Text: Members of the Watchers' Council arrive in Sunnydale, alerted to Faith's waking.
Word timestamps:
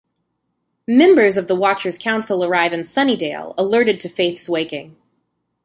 Members 0.87 1.37
of 1.37 1.45
the 1.45 1.55
Watchers' 1.55 1.99
Council 1.99 2.43
arrive 2.43 2.73
in 2.73 2.79
Sunnydale, 2.79 3.53
alerted 3.55 3.99
to 3.99 4.09
Faith's 4.09 4.49
waking. 4.49 4.95